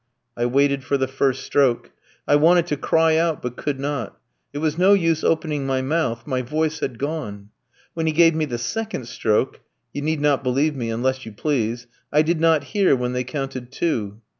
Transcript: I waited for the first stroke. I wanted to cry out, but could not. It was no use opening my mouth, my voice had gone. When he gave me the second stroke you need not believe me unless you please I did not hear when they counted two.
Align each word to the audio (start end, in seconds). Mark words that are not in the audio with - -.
I 0.35 0.47
waited 0.47 0.83
for 0.83 0.97
the 0.97 1.07
first 1.07 1.43
stroke. 1.43 1.91
I 2.27 2.35
wanted 2.35 2.65
to 2.65 2.75
cry 2.75 3.17
out, 3.17 3.39
but 3.39 3.55
could 3.55 3.79
not. 3.79 4.19
It 4.51 4.57
was 4.57 4.75
no 4.75 4.93
use 4.93 5.23
opening 5.23 5.67
my 5.67 5.83
mouth, 5.83 6.25
my 6.25 6.41
voice 6.41 6.79
had 6.79 6.97
gone. 6.97 7.49
When 7.93 8.07
he 8.07 8.11
gave 8.11 8.33
me 8.33 8.45
the 8.45 8.57
second 8.57 9.07
stroke 9.07 9.59
you 9.93 10.01
need 10.01 10.19
not 10.19 10.43
believe 10.43 10.75
me 10.75 10.89
unless 10.89 11.23
you 11.27 11.31
please 11.31 11.85
I 12.11 12.23
did 12.23 12.41
not 12.41 12.63
hear 12.73 12.95
when 12.95 13.13
they 13.13 13.23
counted 13.23 13.71
two. 13.71 14.21